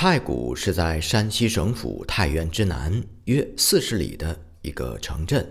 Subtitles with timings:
[0.00, 5.44] 太谷是在山西省府太原之南约四十里的一个城镇，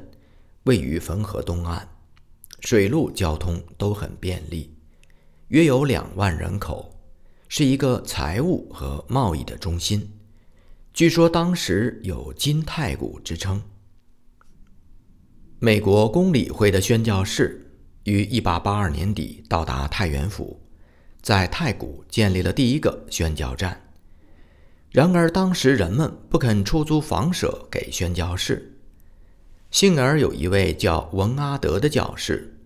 [0.64, 1.86] 位于汾河东岸，
[2.62, 4.74] 水陆交通都很便利，
[5.50, 6.98] 约有两万人口，
[7.50, 10.10] 是一个财务和贸易的中心。
[10.94, 13.62] 据说当时有“金太谷”之称。
[15.60, 17.70] 美国公理会的宣教士
[18.06, 20.62] 于1882年底到达太原府，
[21.22, 23.84] 在太谷建立了第一个宣教站。
[24.98, 28.80] 然而，当时人们不肯出租房舍给宣教士。
[29.70, 32.58] 幸而有一位叫文阿德的教士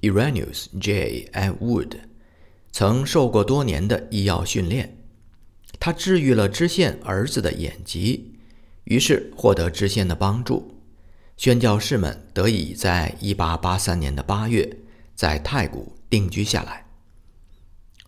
[0.00, 1.30] （Irenaeus J.
[1.60, 1.98] Wood），
[2.72, 4.96] 曾受过多年的医药训练，
[5.78, 8.38] 他治愈了知县儿子的眼疾，
[8.84, 10.80] 于是获得知县的帮助，
[11.36, 14.78] 宣教士们得以在1883年的8月
[15.14, 16.86] 在太谷定居下来。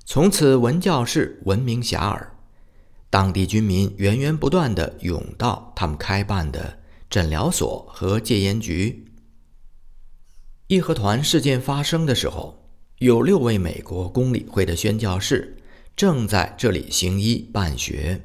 [0.07, 2.29] 从此，文教士闻名遐迩。
[3.09, 9.05] 当地居民源源不断地涌到他们开办的诊疗所和戒烟局。
[10.67, 15.57] 义和团事件发生的时候，有六位美国公理会的宣教士
[15.95, 18.23] 正在这里行医办学，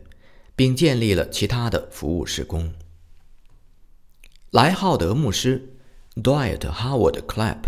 [0.56, 2.74] 并建立了其他的服务施工。
[4.50, 5.76] 莱浩德牧师
[6.16, 7.62] （Dwight Howard Clapp）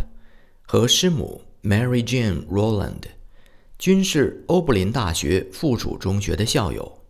[0.64, 3.04] 和师母 Mary Jane Rowland
[3.78, 7.03] 均是欧布林大学附属中学的校友。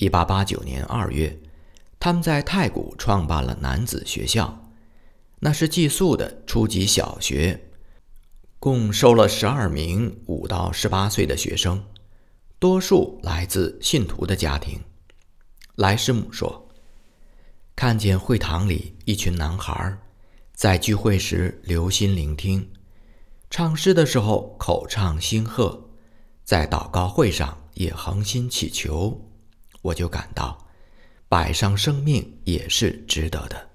[0.00, 1.38] 一八八九年二月，
[1.98, 4.72] 他们在太谷创办了男子学校，
[5.40, 7.68] 那是寄宿的初级小学，
[8.58, 11.84] 共收了十二名五到十八岁的学生，
[12.58, 14.80] 多数来自信徒的家庭。
[15.74, 16.70] 莱师母说
[17.76, 19.98] ：“看见会堂里一群男孩，
[20.54, 22.70] 在聚会时留心聆听，
[23.50, 25.90] 唱诗的时候口唱心和，
[26.42, 29.26] 在祷告会上也恒心祈求。”
[29.82, 30.66] 我就感到，
[31.28, 33.68] 摆上生命也是值得的。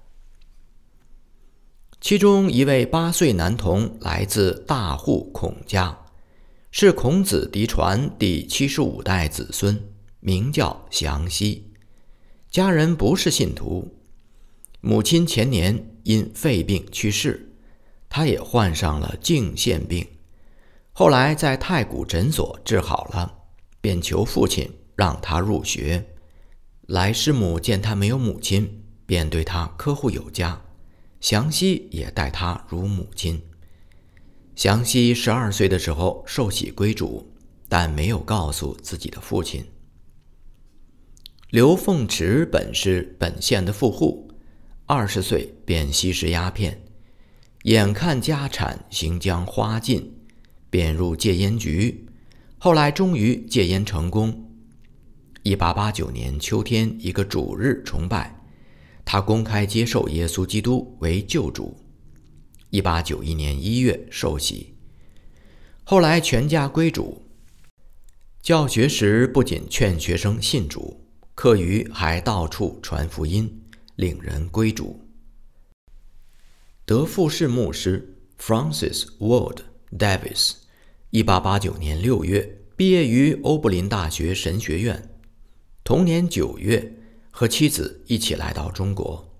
[2.00, 5.98] 其中一位八岁男童来自大户孔家，
[6.70, 9.82] 是孔子嫡传第七十五代子孙，
[10.20, 11.72] 名叫祥熙。
[12.50, 13.96] 家人不是信徒，
[14.80, 17.52] 母亲前年因肺病去世，
[18.08, 20.06] 他也患上了颈腺病，
[20.92, 23.38] 后来在太谷诊所治好了，
[23.80, 24.70] 便求父亲。
[24.96, 26.04] 让他入学，
[26.86, 30.60] 来师母见他没有母亲，便对他呵护有加。
[31.20, 33.42] 祥熙也待他如母亲。
[34.54, 37.30] 祥熙十二岁的时候受洗归主，
[37.68, 39.66] 但没有告诉自己的父亲。
[41.50, 44.30] 刘凤池本是本县的富户，
[44.86, 46.82] 二十岁便吸食鸦片，
[47.64, 50.14] 眼看家产行将花尽，
[50.70, 52.06] 便入戒烟局，
[52.58, 54.45] 后来终于戒烟成功。
[55.46, 58.34] 一八八九年秋天，一个主日崇拜，
[59.04, 61.76] 他公开接受耶稣基督为救主。
[62.70, 64.74] 一八九一年一月受洗，
[65.84, 67.30] 后来全家归主。
[68.42, 73.62] 教学时不仅劝学生信主，课余还到处传福音，
[73.94, 75.00] 令人归主。
[76.84, 79.58] 德富士牧师 Francis Ward
[79.96, 80.54] Davis，
[81.10, 85.12] 一八八九年六月毕业于欧布林大学神学院。
[85.86, 86.96] 同年九月，
[87.30, 89.32] 和妻子一起来到中国，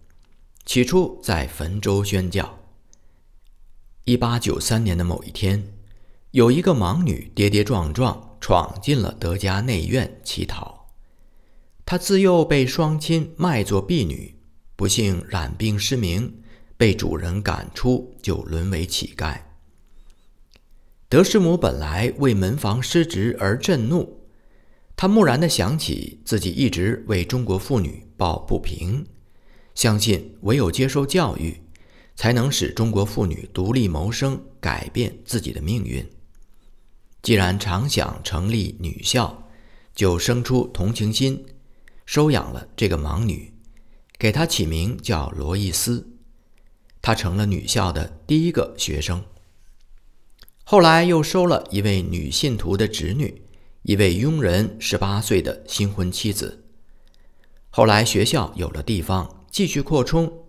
[0.64, 2.60] 起初在汾州宣教。
[4.04, 5.74] 一八九三年的某一天，
[6.30, 10.86] 有一个盲女跌跌撞撞闯进了德家内院乞讨。
[11.84, 14.36] 她自幼被双亲卖作婢女，
[14.76, 16.32] 不幸染病失明，
[16.76, 19.40] 被主人赶出，就沦为乞丐。
[21.08, 24.25] 德师母本来为门房失职而震怒。
[24.96, 29.04] 他蓦然的想起自己一直为中国妇女抱不平，
[29.74, 31.60] 相信唯有接受教育，
[32.14, 36.08] 才能使中国妇女独立谋生，改变自己的命运。
[37.20, 39.46] 既然常想成立女校，
[39.94, 41.44] 就生出同情心，
[42.06, 43.52] 收养了这个盲女，
[44.18, 46.08] 给她起名叫罗伊斯。
[47.02, 49.22] 她成了女校的第一个学生。
[50.64, 53.42] 后来又收了一位女信徒的侄女。
[53.86, 56.64] 一位佣人十八岁的新婚妻子。
[57.70, 60.44] 后来学校有了地方，继续扩充。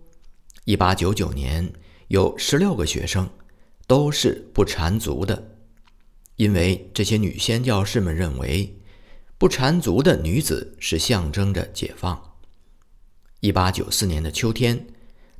[0.64, 1.72] 一八九九年
[2.08, 3.30] 有十六个学生，
[3.86, 5.56] 都是不缠足的，
[6.34, 8.76] 因为这些女宣教士们认为，
[9.38, 12.20] 不缠足的女子是象征着解放。
[13.38, 14.84] 一八九四年的秋天，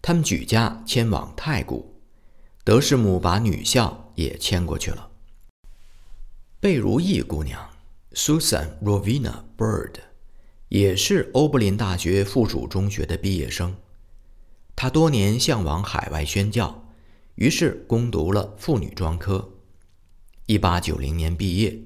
[0.01, 2.01] 他们举家迁往太谷，
[2.63, 5.11] 德士母把女校也迁过去了。
[6.61, 7.68] 贝如意姑娘。
[8.19, 9.93] Susan Rovina Bird，
[10.71, 13.77] 也是欧布林大学附属中学的毕业生。
[14.75, 16.89] 他多年向往海外宣教，
[17.37, 19.49] 于是攻读了妇女专科。
[20.49, 21.81] 1890年毕业，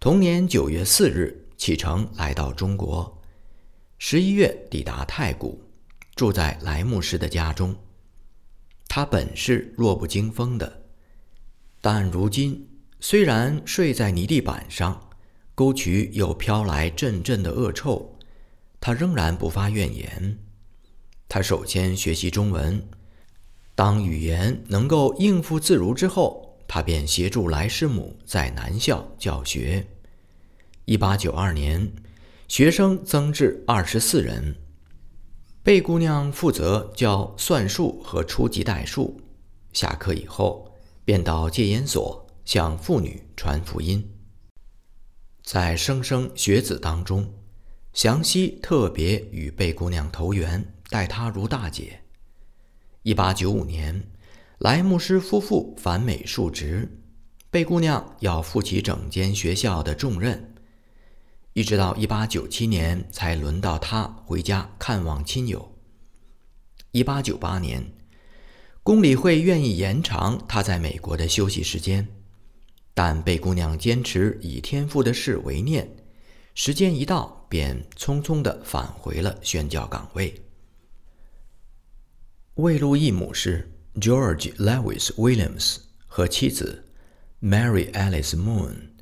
[0.00, 3.22] 同年9月4日启程来到中国
[4.00, 5.62] ，11月抵达太谷，
[6.16, 7.76] 住在莱牧师的家中。
[8.88, 10.82] 他本是弱不禁风的，
[11.80, 12.68] 但如今
[12.98, 15.10] 虽然睡在泥地板上，
[15.54, 18.18] 沟渠又飘来阵阵的恶臭，
[18.80, 20.38] 他仍然不发怨言。
[21.28, 22.86] 他首先学习中文，
[23.74, 29.86] 当语言能够应付自如之后，他便协助莱师母在南校教学。
[30.86, 31.92] 一八九二年，
[32.48, 34.56] 学生增至二十四人。
[35.62, 39.20] 贝姑娘负责教算术和初级代数，
[39.72, 40.74] 下课以后
[41.04, 44.06] 便到戒烟所向妇女传福音。
[45.44, 47.34] 在莘莘学子当中，
[47.92, 52.00] 祥熙特别与贝姑娘投缘，待她如大姐。
[53.02, 54.10] 一八九五年，
[54.56, 57.02] 莱牧师夫妇返美述职，
[57.50, 60.54] 贝姑娘要负起整间学校的重任。
[61.52, 65.76] 一直到一八九七年，才轮到她回家看望亲友。
[66.92, 67.92] 一八九八年，
[68.82, 72.08] 公理会愿意延长他在美国的休息时间，
[72.94, 75.94] 但贝姑娘坚持以天父的事为念，
[76.54, 80.42] 时间一到，便匆匆地返回了宣教岗位。
[82.54, 86.84] 魏路易姆士 （George Lewis Williams） 和妻子
[87.42, 88.94] Mary Alice Moon。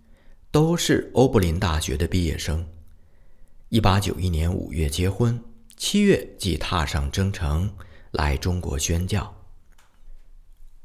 [0.52, 2.68] 都是欧布林大学的毕业生。
[3.70, 5.42] 一八九一年五月结婚，
[5.78, 7.74] 七月即踏上征程
[8.10, 9.41] 来中国宣教。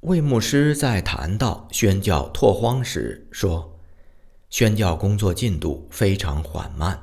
[0.01, 3.79] 魏牧师在谈到宣教拓荒时说
[4.49, 7.01] ：“宣教工作进度非常缓慢，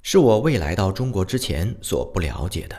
[0.00, 2.76] 是我未来到中国之前所不了解的。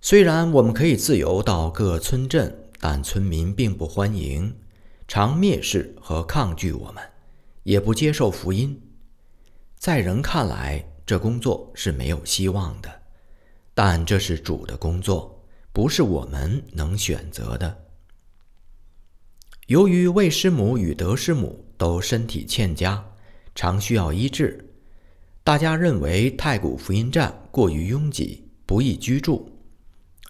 [0.00, 4.56] 虽然我们可以自由到各村镇，但村民并不欢迎，
[5.06, 7.02] 常蔑视和抗拒我们。”
[7.64, 8.80] 也不接受福音，
[9.76, 13.02] 在人看来，这工作是没有希望的。
[13.74, 17.85] 但这是主的工作，不是我们能选择的。
[19.66, 23.04] 由于魏师母与德师母都身体欠佳，
[23.52, 24.64] 常需要医治，
[25.42, 29.50] 大家认为太古福音站过于拥挤，不易居住。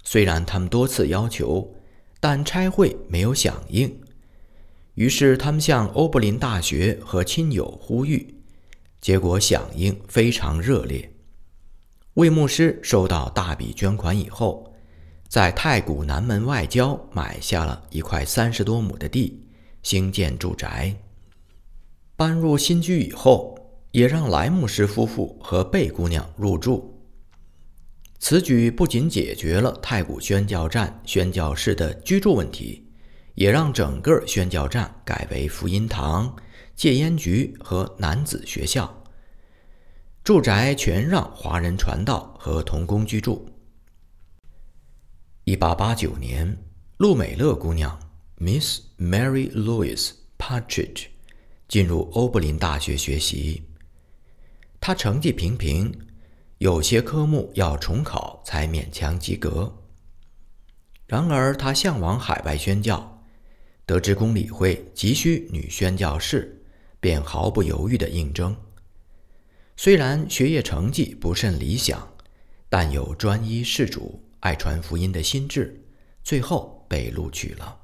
[0.02, 1.74] 虽然他们多次要求，
[2.18, 4.00] 但差会没有响应。
[4.94, 8.36] 于是他们向欧布林大学和亲友呼吁，
[9.02, 11.12] 结果响应非常热烈。
[12.14, 14.72] 魏牧师收到大笔捐款以后，
[15.28, 19.46] 在太谷南门外郊买下了一块三十多亩的地，
[19.82, 20.94] 兴建住宅。
[22.16, 23.58] 搬入新居以后，
[23.90, 26.98] 也让莱牧师夫妇和贝姑娘入住。
[28.18, 32.82] 此举不仅解决了太谷宣教站宣教士的居住问题。
[33.36, 36.34] 也让整个宣教站改为福音堂、
[36.74, 39.04] 戒烟局和男子学校，
[40.24, 43.46] 住宅全让华人传道和童工居住。
[45.48, 46.58] 一八八九年，
[46.96, 47.96] 路美乐姑娘
[48.38, 51.04] Miss Mary Louise Partridge
[51.68, 53.62] 进入欧布林大学学习，
[54.80, 55.96] 她成绩平平，
[56.58, 59.84] 有些科目要重考才勉强及格。
[61.06, 63.22] 然而，她向往海外宣教。
[63.86, 66.60] 得知公理会急需女宣教士，
[66.98, 68.56] 便毫不犹豫地应征。
[69.76, 72.16] 虽然学业成绩不甚理想，
[72.68, 75.84] 但有专一事主、爱传福音的心智，
[76.22, 77.78] 最后被录取了。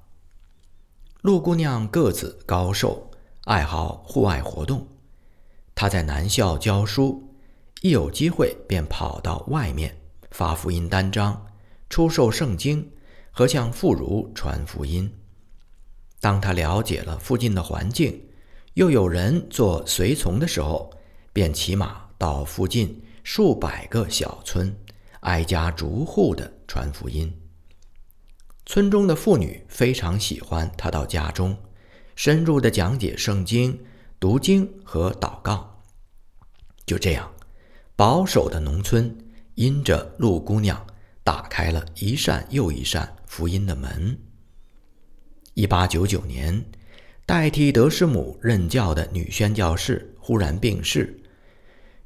[1.22, 3.10] 陆姑娘个子高瘦，
[3.44, 4.86] 爱好户外活动。
[5.74, 7.34] 她在南校教书，
[7.80, 9.96] 一有机会便跑到外面
[10.30, 11.46] 发福音单张、
[11.88, 12.90] 出售圣经
[13.30, 15.12] 和向妇孺传福音。
[16.20, 18.28] 当他了解了附近的环境，
[18.74, 20.92] 又有人做随从的时候，
[21.32, 24.76] 便骑马到附近数百个小村，
[25.22, 27.32] 挨家逐户的传福音。
[28.64, 31.56] 村中的妇女非常喜欢他到家中，
[32.14, 33.78] 深入的讲解圣经、
[34.20, 35.82] 读经和祷告。
[36.86, 37.32] 就这样，
[37.96, 39.16] 保守的农村
[39.56, 40.86] 因着陆姑娘
[41.24, 44.16] 打开了一扇又一扇福音的门。
[45.54, 46.64] 一八九九年，
[47.26, 51.20] 代替德师母任教的女宣教士忽然病逝。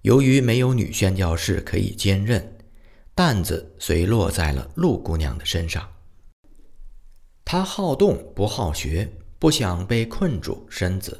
[0.02, 2.56] 由于没有女宣教士可以兼任，
[3.16, 5.88] 担子遂落在了陆姑娘的身上。
[7.46, 11.18] 她好动不好学，不想被困住身子。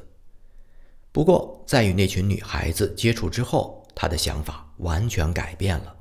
[1.11, 5.97] 不过，在与那群女孩子接触之后，他的想法完全改变了，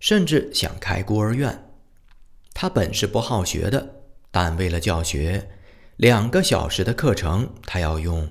[0.00, 1.72] 甚至想开孤儿院。
[2.52, 5.48] 他本是不好学的，但为了教学，
[5.96, 8.30] 两个小时的课程，他要用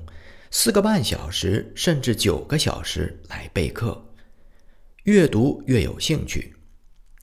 [0.52, 4.06] 四个半小时甚至九个小时来备课。
[5.06, 6.54] 越读越有兴趣，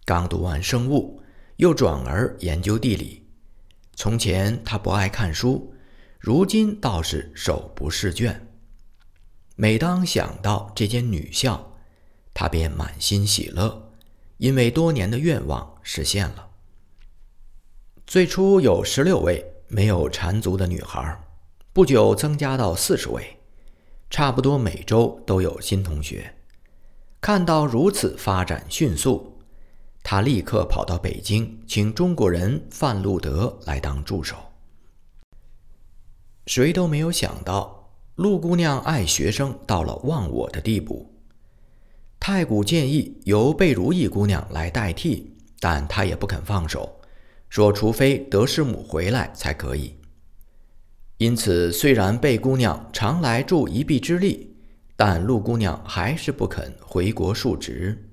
[0.09, 1.21] 刚读完生物，
[1.57, 3.29] 又转而研究地理。
[3.95, 5.75] 从前他不爱看书，
[6.19, 8.49] 如今倒是手不释卷。
[9.55, 11.75] 每当想到这间女校，
[12.33, 13.93] 他便满心喜乐，
[14.39, 16.53] 因为多年的愿望实现了。
[18.07, 21.21] 最初有十六位没有缠足的女孩，
[21.75, 23.37] 不久增加到四十位，
[24.09, 26.35] 差不多每周都有新同学。
[27.21, 29.38] 看到如此发展迅速，
[30.11, 34.37] 他立刻跑到北京，请中国人范路德来当助手。
[36.47, 41.13] 谁都没有想到，陆姑娘爱学生到了忘我的地步。
[42.19, 47.03] 太古建议由贝如意姑娘来代替，但她也不肯放手，
[47.51, 49.95] 说除非德师母回来才可以。
[51.19, 54.57] 因此，虽然贝姑娘常来助一臂之力。
[54.97, 58.08] 但陆姑娘还是不肯回国述职。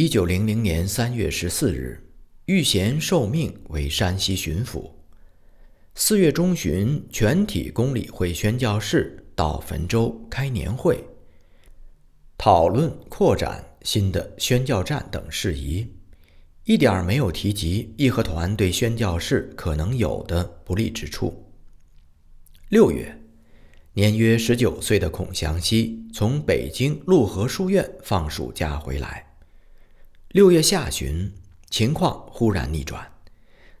[0.00, 2.02] 一九零零年三月十四日，
[2.46, 4.92] 玉贤受命为山西巡抚。
[5.94, 11.04] 四月中旬，全体公理会宣教士到汾州开年会，
[12.38, 15.86] 讨论扩展新的宣教站等事宜，
[16.64, 21.44] 一点没有提及义和团对宣教士可能有的不利之处。
[22.70, 23.14] 六月。
[23.92, 29.29] 年约十九岁的孔祥熙从北京陆河书院放暑假回来。
[30.32, 31.32] 六月下旬，
[31.70, 33.04] 情况忽然逆转，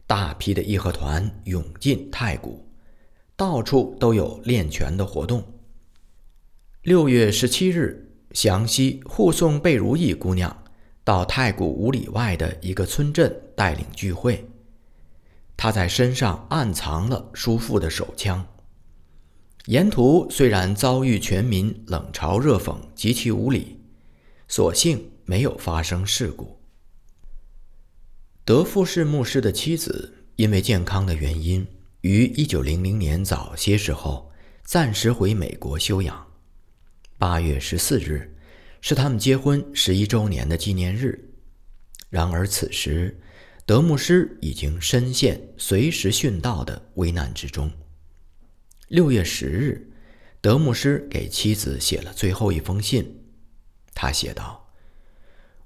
[0.04, 2.66] 大批的义和团涌进太谷，
[3.36, 5.44] 到处都有练拳的活动。
[6.82, 10.64] 六月十七日，祥熙护送贝如意姑娘
[11.04, 14.44] 到太谷五里外的一个村镇带领聚会，
[15.56, 18.44] 他在身上暗藏了叔父的手枪。
[19.66, 23.78] 沿途虽然遭遇全民冷嘲热讽，极其无礼，
[24.48, 26.58] 所幸没有发生事故。
[28.44, 31.64] 德富士牧师的妻子因为健康的原因，
[32.00, 34.32] 于一九零零年早些时候
[34.64, 36.26] 暂时回美国休养。
[37.16, 38.36] 八月十四日
[38.80, 41.30] 是他们结婚十一周年的纪念日，
[42.08, 43.16] 然而此时
[43.64, 47.70] 德牧师已经深陷随时殉道的危难之中。
[48.88, 49.92] 六月十日，
[50.40, 53.22] 德牧师给妻子写了最后一封信。
[53.94, 54.56] 他写道：“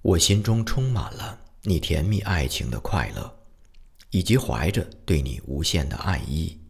[0.05, 3.39] 我心中充满了你甜蜜爱情的快乐，
[4.11, 6.61] 以及怀着对你无限的爱意。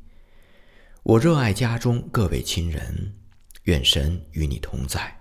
[1.02, 3.12] 我热爱家中各位亲人，
[3.64, 5.12] 愿神与你同在，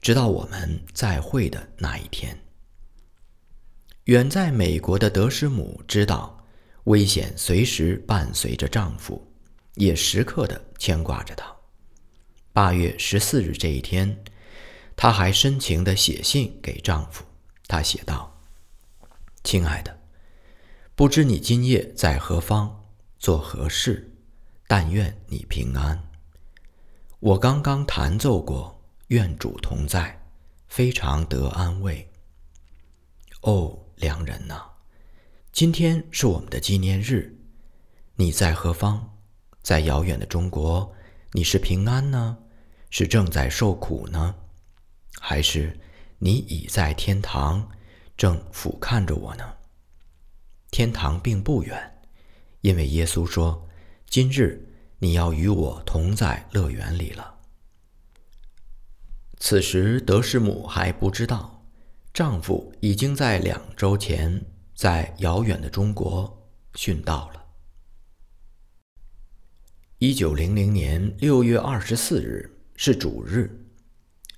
[0.00, 2.34] 直到我们再会的那一天。”
[4.04, 6.42] 远在美国的德师母知道，
[6.84, 9.30] 危险随时伴随着丈夫。
[9.74, 11.54] 也时刻的牵挂着他。
[12.52, 14.24] 八月十四日这一天，
[14.96, 17.24] 她还深情的写信给丈夫。
[17.72, 18.38] 他写道
[19.42, 19.98] ：“亲爱的，
[20.94, 22.84] 不知你今夜在何方，
[23.18, 24.14] 做何事？
[24.66, 25.98] 但愿你平安。
[27.18, 30.22] 我刚刚弹奏过，愿主同在，
[30.68, 32.06] 非常得安慰。
[33.40, 34.64] 哦，良人呐，
[35.50, 37.34] 今天是我们的纪念日，
[38.16, 39.16] 你在何方？”
[39.64, 40.94] 在遥远的中国，
[41.30, 42.36] 你是平安呢，
[42.90, 44.34] 是正在受苦呢，
[45.18, 45.80] 还是
[46.24, 47.68] 你已在天堂，
[48.16, 49.56] 正俯瞰着我呢？
[50.70, 52.00] 天堂并不远，
[52.60, 53.68] 因为耶稣说
[54.06, 57.40] ：“今日你要与我同在乐园里了。”
[59.38, 61.66] 此时，德师母还不知道，
[62.14, 67.44] 丈夫已经在两周前在遥远的中国殉道了。
[69.98, 73.66] 一九零零年六月二十四日是主日，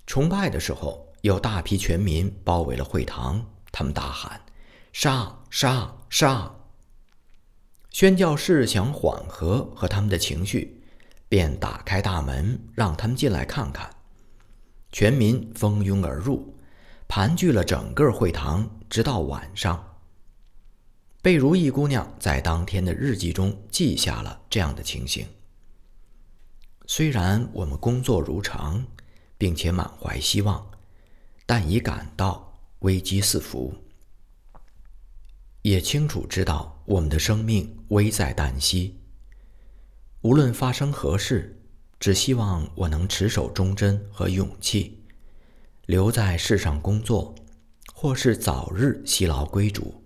[0.06, 4.42] 崇拜的时候，有大批全民包围了会堂，他们大喊
[4.92, 6.54] ：“杀杀杀！”
[7.88, 10.84] 宣教士想缓和和他们的情绪，
[11.26, 13.88] 便打开大门，让他们进来看看。
[14.92, 16.58] 全民蜂拥而入，
[17.08, 19.96] 盘踞了整个会堂，直到晚上。
[21.22, 25.26] 贝如意姑娘在当天的日记中记下了这样的情形。
[26.86, 28.84] 虽然我们工作如常，
[29.38, 30.66] 并且满怀希望，
[31.46, 33.74] 但已感到危机四伏，
[35.62, 38.98] 也清楚知道我们的生命危在旦夕。
[40.22, 41.60] 无论发生何事，
[42.00, 45.02] 只希望我能持守忠贞和勇气，
[45.86, 47.34] 留在世上工作，
[47.94, 50.02] 或是早日息劳归主。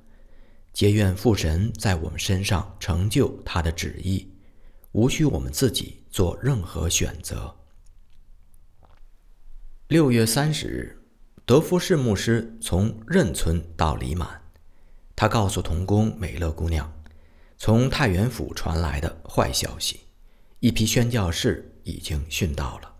[0.72, 4.32] 皆愿父神在我们身上成就他的旨意，
[4.92, 7.56] 无需我们自己做任何选择。
[9.88, 10.97] 六月三十日，
[11.48, 14.42] 德福士牧师从任村到里满，
[15.16, 16.92] 他告诉童工美乐姑娘，
[17.56, 20.00] 从太原府传来的坏消息，
[20.60, 21.72] 一批宣教士。
[21.84, 22.92] 已经殉道了。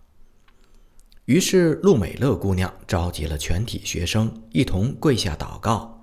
[1.27, 6.03] 于是，陆美乐姑娘召集了全体学生，一同跪下祷告，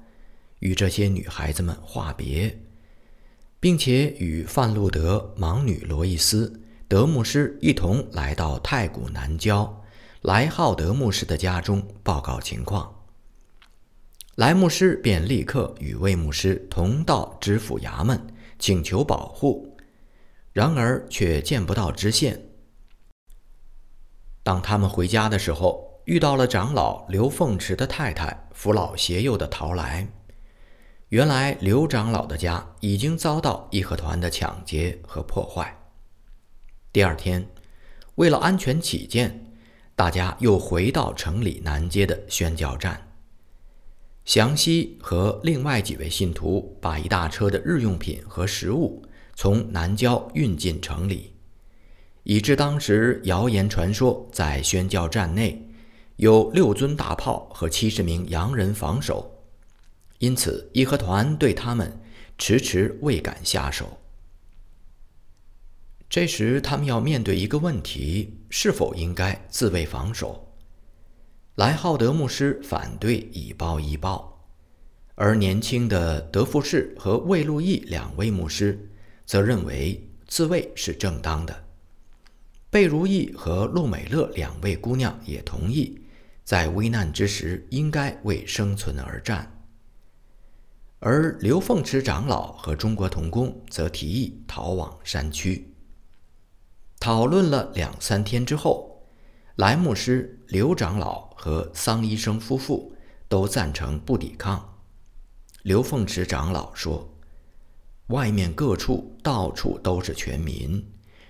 [0.60, 2.62] 与这些女孩子们话别，
[3.60, 9.84] 并且与范路德盲女罗伊斯德牧师一同来到太谷南郊
[10.26, 13.06] 莱浩德牧师的家中报告情况。
[14.34, 18.20] 莱牧师便立刻与魏牧师同到知府衙门
[18.58, 19.78] 请求保护，
[20.52, 22.44] 然而却见不到知县。
[24.42, 30.08] 当他们回家的时候，遇到了长老刘凤池的太太扶老携幼的逃来。
[31.10, 35.78] 原来刘长老的家已经遭到义和团的抢劫和破坏。
[36.92, 37.48] 第二天，
[38.16, 39.45] 为了安全起见，
[39.96, 43.02] 大家又回到城里南街的宣教站。
[44.26, 49.04] 祥熙和另外几位信徒把一大车的日用品和食物
[49.36, 51.34] 从南郊运进城里。
[52.24, 55.70] 以致当时谣言传说，在宣教站内
[56.16, 59.46] 有六尊大炮和七十名洋人防守，
[60.18, 61.98] 因此义和团对他们
[62.38, 63.98] 迟迟未敢下手。
[66.16, 70.48] 这时，他们要面对一个问题：是否应该自卫防守？
[71.56, 74.48] 莱浩德牧师反对以暴易暴，
[75.16, 78.90] 而年轻的德富士和魏路易两位牧师
[79.26, 81.66] 则认为自卫是正当的。
[82.70, 86.00] 贝如意和陆美乐两位姑娘也同意，
[86.46, 89.68] 在危难之时应该为生存而战。
[91.00, 95.70] 而刘凤池长老和中国童工则提议逃往山区。
[97.06, 99.06] 讨论了两三天之后，
[99.58, 102.96] 莱牧师、刘长老和桑医生夫妇
[103.28, 104.80] 都赞成不抵抗。
[105.62, 107.16] 刘凤池长老说
[108.10, 110.84] ：“外面各处到处都是全民。”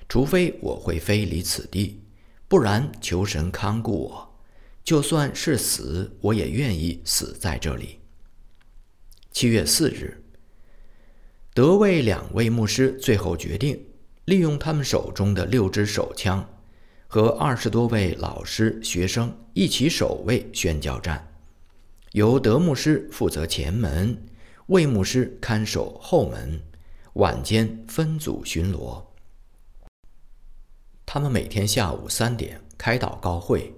[0.07, 2.01] 除非我会飞离此地，
[2.47, 4.39] 不然求神看顾我，
[4.81, 7.99] 就算是死，我也愿意死在这里。
[9.33, 10.23] 七月四日，
[11.53, 13.85] 德卫两位牧师最后决定，
[14.25, 16.47] 利用他们手中的六支手枪，
[17.07, 21.31] 和二十多位老师学生一起守卫宣教站，
[22.13, 24.19] 由德牧师负责前门，
[24.67, 26.59] 魏牧师看守后门，
[27.13, 29.03] 晚间分组巡逻。
[31.05, 33.73] 他们每天下午三点开祷告会，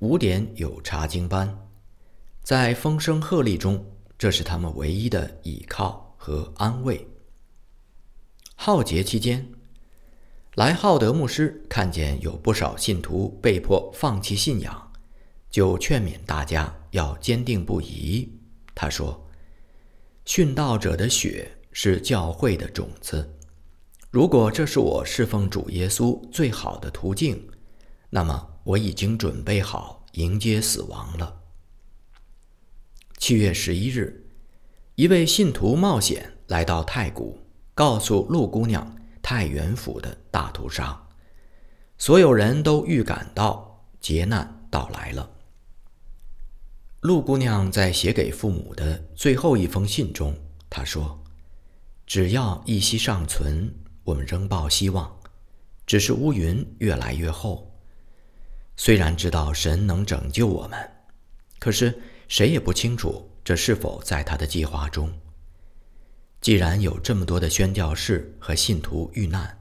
[0.00, 1.58] 五点有查经班，
[2.42, 3.82] 在风声鹤唳中，
[4.18, 7.08] 这是他们唯一的倚靠和安慰。
[8.54, 9.48] 浩劫期间，
[10.56, 14.92] 莱浩德牧师看见有不少信徒被迫放弃信仰，
[15.48, 18.28] 就劝勉大家要坚定不移。
[18.74, 19.28] 他说
[20.26, 23.36] ：“殉道者的血是教会的种子。”
[24.10, 27.48] 如果这是我侍奉主耶稣最好的途径，
[28.10, 31.42] 那么我已经准备好迎接死亡了。
[33.18, 34.26] 七月十一日，
[34.96, 37.38] 一位信徒冒险来到太谷，
[37.72, 41.08] 告诉陆姑娘太原府的大屠杀。
[41.98, 45.30] 所有人都预感到劫难到来了。
[47.00, 50.36] 陆姑娘在写给父母的最后一封信中，
[50.68, 51.22] 她说
[52.06, 55.14] ：“只要一息尚存。”我们仍抱希望，
[55.86, 57.70] 只是乌云越来越厚。
[58.76, 60.90] 虽然知道神能拯救我们，
[61.58, 65.12] 可是谁也不清楚这是否在他的计划中。
[66.40, 69.60] 既然有这么多的宣教士和信徒遇难，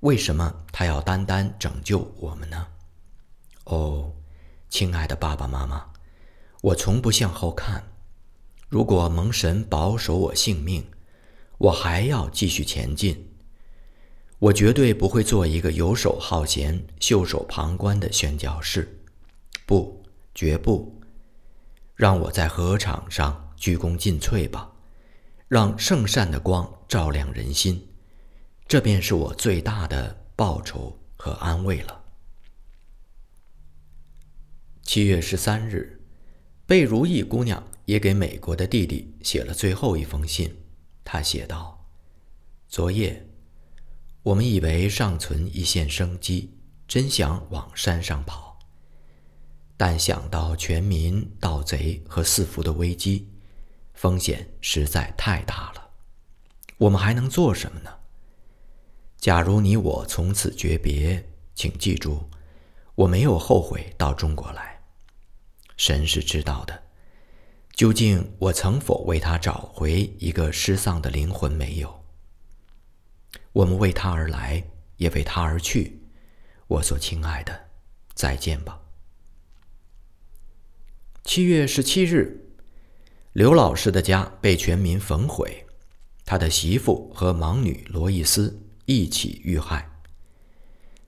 [0.00, 2.66] 为什么他要单单拯救我们呢？
[3.64, 4.12] 哦，
[4.68, 5.86] 亲爱的爸爸妈妈，
[6.60, 7.84] 我从不向后看。
[8.68, 10.84] 如果蒙神保守我性命，
[11.58, 13.30] 我还要继续前进。
[14.38, 19.00] 我绝对不会做一个游手好闲、袖手旁观的宣教士，
[19.64, 20.02] 不，
[20.34, 21.00] 绝不！
[21.94, 24.71] 让我在禾场上鞠躬尽瘁吧，
[25.52, 27.86] 让圣善的光照亮人心，
[28.66, 32.04] 这便是我最大的报酬和安慰了。
[34.82, 36.00] 七月十三日，
[36.64, 40.56] 贝如意姑娘也给美国的弟弟写了最后一封信，
[41.04, 41.86] 她写道
[42.70, 43.28] ：“昨夜。”
[44.24, 46.50] 我们以为尚存一线生机，
[46.88, 48.58] 真想往山上跑，
[49.76, 53.28] 但想到全民、盗贼和四伏的危机，
[54.02, 55.90] 风险实在太大了。
[56.76, 58.00] 我们还能做什么呢？
[59.16, 62.28] 假如你我从此诀别，请记住，
[62.96, 64.82] 我没有后悔到中国来。
[65.76, 66.82] 神是知道的，
[67.74, 71.52] 究竟我曾否为他找回一个失丧的灵魂？
[71.52, 72.04] 没有。
[73.52, 74.64] 我们为他而来，
[74.96, 76.02] 也为他而去。
[76.66, 77.68] 我所亲爱的，
[78.14, 78.80] 再见吧。
[81.22, 82.41] 七月十七日，
[83.32, 85.64] 刘老师的家被全民焚毁。
[86.24, 89.90] 他的媳妇和盲女罗伊斯一起遇害。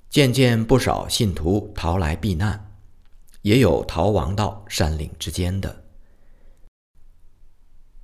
[0.08, 2.78] 渐渐，不少信徒逃来避难，
[3.42, 5.84] 也有逃亡到山岭之间的，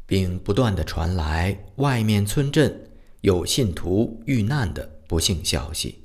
[0.07, 2.91] 并不断的传来外面村镇
[3.23, 6.05] 有信徒遇难的不幸消息。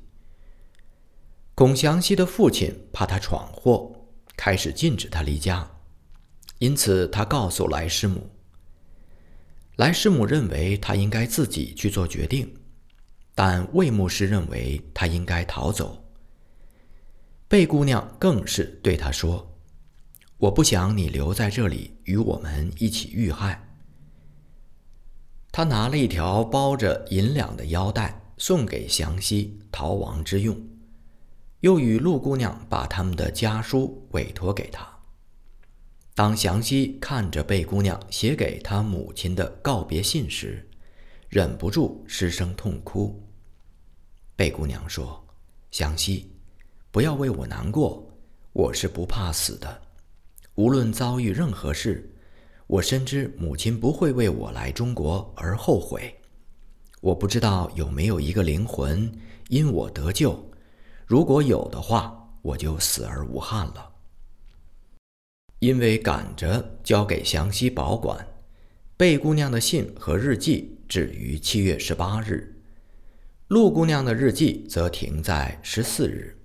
[1.54, 5.74] 孔祥熙的父亲怕他闯祸，开始禁止他离家，
[6.65, 8.28] 因此他告诉莱师母。
[9.75, 12.51] 莱师母认为他应该自己去做决定，
[13.36, 16.04] 但魏牧师认为他应该逃走。
[17.47, 19.56] 贝姑娘更是对他说
[20.39, 23.62] ：“我不想你留在这里与我们一起遇害。”
[25.54, 30.60] 他拿了一条包着银两的腰带送给祥熙逃亡之用，
[31.60, 34.94] 又与陆姑娘把他们的家书委托给他。
[36.15, 40.65] 当祥熙看着贝姑娘写给他母亲的告别信时，
[41.28, 43.21] 忍不住失声痛哭。
[44.34, 45.21] 贝姑娘说
[45.71, 46.32] ：“祥熙，
[46.89, 48.10] 不要为我难过，
[48.54, 49.82] 我是不怕死的。
[50.56, 52.10] 无论遭遇任何事，
[52.65, 56.15] 我深知母亲不会为我来中国而后悔。
[57.01, 59.12] 我不知道有没有一个灵魂
[59.49, 60.49] 因我得救，
[61.06, 63.91] 如果有的话，我就死而无憾了。”
[65.65, 68.28] 因为赶着交给祥熙保管，
[68.95, 72.62] 贝姑娘的信和日记止于七月十八日，
[73.47, 76.38] 陆姑娘的日记则停在十四日，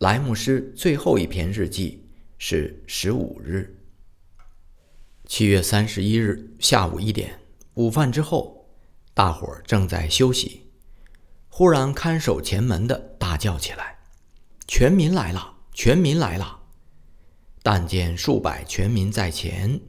[0.00, 3.78] 莱姆斯最后一篇日记是十五日。
[5.26, 7.40] 七月三十一日下午一点，
[7.72, 8.68] 午饭之后，
[9.14, 10.68] 大伙儿正在休息，
[11.48, 14.00] 忽然看守前门的大叫起来
[14.68, 15.54] ：“全民来了！
[15.72, 16.60] 全民来了！”
[17.64, 19.80] 但见数百全民在前，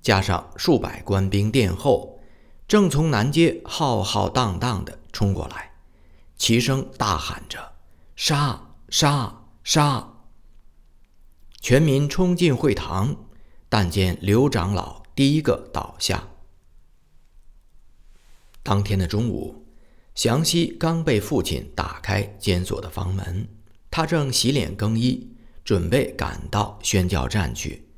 [0.00, 2.20] 加上数百官兵殿后，
[2.68, 5.72] 正从南街浩浩荡荡地冲过来，
[6.36, 7.72] 齐声大喊着
[8.14, 8.76] ：“杀！
[8.88, 9.46] 杀！
[9.64, 10.12] 杀！”
[11.60, 13.16] 全民冲进会堂，
[13.68, 16.28] 但见刘长老第一个倒下。
[18.62, 19.66] 当天的中午，
[20.14, 23.48] 祥熙刚被父亲打开监所的房门，
[23.90, 25.33] 他正洗脸更衣。
[25.64, 27.88] 准备赶到宣教站去，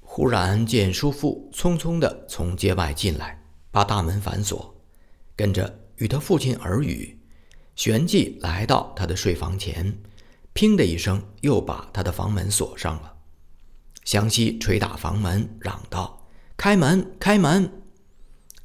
[0.00, 3.40] 忽然见叔父匆匆地从街外进来，
[3.70, 4.74] 把大门反锁，
[5.36, 7.16] 跟着与他父亲耳语，
[7.76, 9.96] 旋即来到他的睡房前，
[10.52, 13.14] 砰的一声又把他的房门锁上了。
[14.04, 17.70] 祥熙捶打房门，嚷道：“开门，开门！”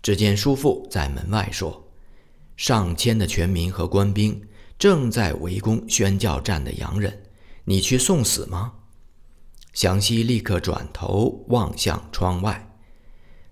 [0.02, 1.92] 只见叔父在门外说
[2.58, 4.42] ：“上千的全民和官兵
[4.80, 7.22] 正在围攻宣教站的洋人。”
[7.66, 8.74] 你去送死吗？
[9.72, 12.76] 祥熙立刻转头望向窗外，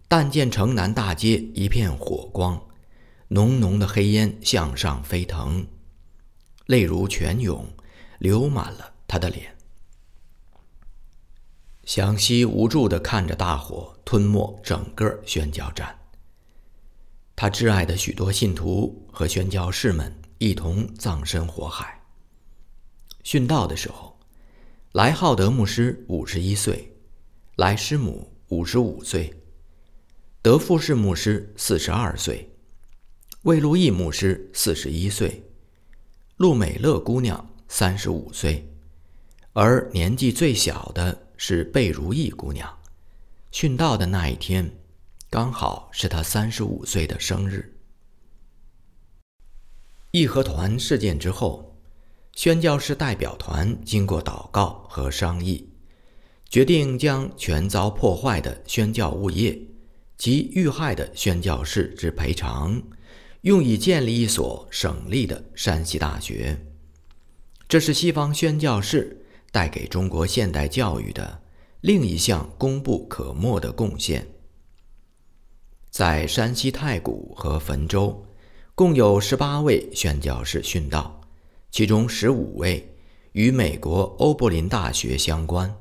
[0.08, 2.62] 但见城南大街一片火光，
[3.30, 5.66] 浓浓的黑烟向上飞腾，
[6.66, 7.66] 泪如泉涌，
[8.20, 9.56] 流满了他的脸。
[11.86, 15.98] 祥熙无助地看着大火吞没整个宣教站，
[17.36, 22.01] 他挚爱的许多信徒和宣教士们一同葬身火海。
[23.24, 24.20] 殉道的时候，
[24.94, 26.94] 莱浩德牧师五十一岁，
[27.56, 29.34] 莱师母五十五岁，
[30.42, 32.50] 德富士牧师四十二岁，
[33.44, 35.44] 魏路易牧师四十一岁，
[36.36, 38.68] 陆美乐姑娘三十五岁，
[39.54, 42.80] 而年纪最小的是贝如意姑娘。
[43.52, 44.74] 殉道的那一天，
[45.30, 47.78] 刚好是她三十五岁的生日。
[50.12, 51.71] 义和团事件之后。
[52.34, 55.70] 宣教士代表团经过祷告和商议，
[56.50, 59.60] 决定将全遭破坏的宣教物业
[60.18, 62.82] 及遇害的宣教士之赔偿，
[63.42, 66.66] 用以建立一所省立的山西大学。
[67.68, 71.42] 这是西方宣教士带给中国现代教育的
[71.82, 74.28] 另一项功不可没的贡献。
[75.90, 78.26] 在山西太谷和汾州，
[78.76, 81.21] 共有十八位宣教士殉道。
[81.72, 82.94] 其中十五位
[83.32, 85.74] 与美国欧柏林大学相关。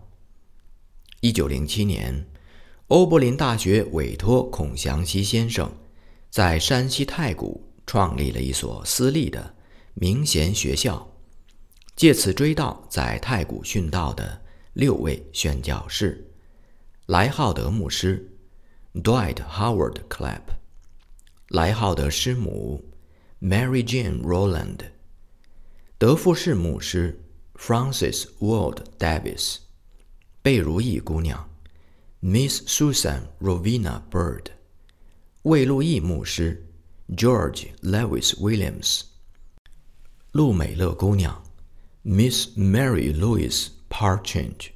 [1.20, 2.26] 一九零七年，
[2.86, 5.68] 欧柏林大学委托孔祥熙先生，
[6.30, 9.56] 在山西太谷创立了一所私立的
[9.94, 11.12] 明贤学校，
[11.96, 14.42] 借此追悼在太谷殉道的
[14.74, 16.30] 六位宣教士：
[17.06, 18.30] 莱浩德牧师
[18.94, 20.54] （Dwight Howard Clapp）、
[21.48, 22.84] 莱浩德师母
[23.42, 24.78] （Mary Jane Roland）、
[26.00, 27.20] 德富士牧师
[27.54, 29.56] （Francis Ward Davis）。
[30.40, 31.50] 贝如意姑娘
[32.22, 34.46] ，Miss Susan Rovina Bird，
[35.42, 36.66] 魏路易牧师
[37.14, 39.02] ，George Lewis Williams，
[40.32, 41.42] 路美乐姑娘
[42.02, 44.70] ，Miss Mary Louise Partridge。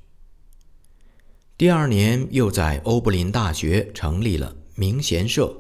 [1.57, 5.57] 第二年，又在欧柏林大学成立了明贤社，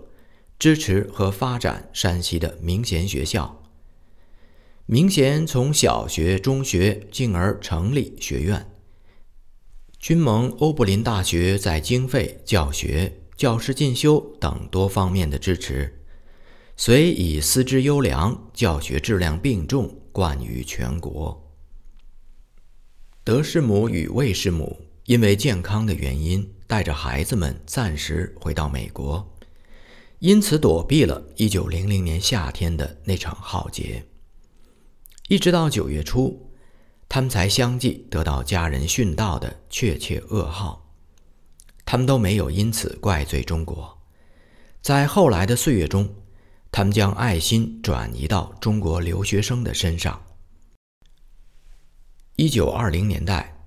[0.58, 3.62] 支持和发展山西的明贤学校。
[4.86, 8.70] 明贤从小学、中学，进而成立学院。
[9.98, 16.04] 均蒙欧柏林大学在经费、教学、教师进修等多方面的支持，
[16.76, 21.50] 遂以师资优良、教学质量并重冠于全国。
[23.24, 29.34] 德师母与魏师母因为健康的原因，带着孩子们暂时回到美国，
[30.18, 34.04] 因此躲避了1900年夏天的那场浩劫。
[35.28, 36.50] 一直到九月初。
[37.06, 40.90] 他们才相继得到家人殉道的确切噩耗，
[41.84, 43.96] 他们都没有因此怪罪中国。
[44.82, 46.12] 在后来的岁月中，
[46.72, 50.20] 他们将爱心转移到中国留学生的身上。
[52.34, 53.64] 一九二零年代，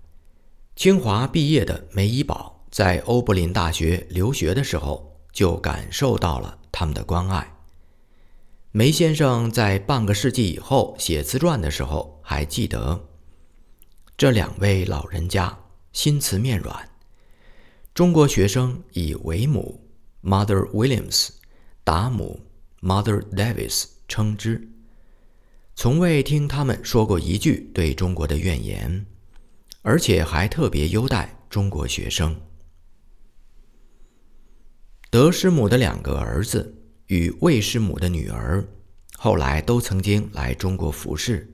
[0.76, 7.57] 清华毕业的梅伊宝在欧柏林大学留学的时候，就感受到了他们的关爱。
[8.72, 13.08] 梅先生在半个世纪以后写自传的时候，还记得。
[14.18, 15.58] 这两位老人家
[15.94, 16.90] 心慈面软，
[17.94, 19.88] 中国学生以为母
[20.22, 21.30] （Mother Williams）、
[21.84, 22.42] 达姆
[22.82, 24.70] （Mother Davis） 称之，
[25.76, 29.06] 从未听他们说过一句对中国的怨言，
[29.82, 32.40] 而且还特别优待中国学生。
[35.10, 36.77] 德师母的两个儿子
[37.08, 38.66] 与魏师母的女儿，
[39.18, 41.54] 后来都曾经来中国服侍。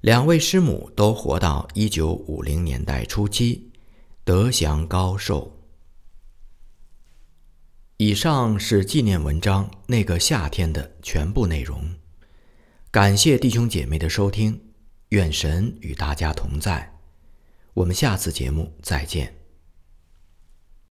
[0.00, 3.70] 两位师母都活到一九五零年代初期，
[4.24, 5.58] 德祥高寿。
[7.98, 11.94] 以上是纪念文章《那个夏天》的全部内容。
[12.90, 14.60] 感谢弟兄姐妹的收听，
[15.10, 16.98] 愿神与大家同在。
[17.74, 19.41] 我们下次节目再见。